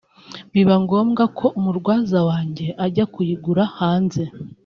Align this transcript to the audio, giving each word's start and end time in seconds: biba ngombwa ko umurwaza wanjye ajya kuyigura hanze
biba 0.53 0.75
ngombwa 0.83 1.23
ko 1.37 1.45
umurwaza 1.59 2.19
wanjye 2.29 2.65
ajya 2.85 3.05
kuyigura 3.13 3.63
hanze 3.77 4.23